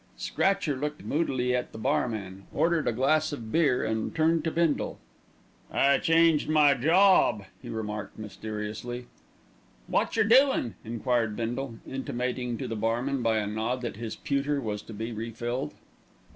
[0.17, 4.97] Scratcher looked moodily at the barman, ordered a glass of beer and turned to Bindle.
[5.71, 9.05] "I changed my job," he remarked mysteriously.
[9.87, 14.59] "Wot jer doin'?" enquired Bindle, intimating to the barman by a nod that his pewter
[14.59, 15.75] was to be refilled.